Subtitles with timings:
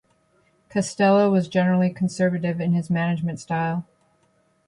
[0.67, 3.85] Costello was generally conservative in his management style.